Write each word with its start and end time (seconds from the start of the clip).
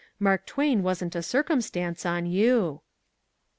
Mark 0.19 0.47
Twain 0.47 0.81
wasn't 0.81 1.15
a 1.15 1.21
circumstance 1.21 2.07
on 2.07 2.25
you." 2.25 2.81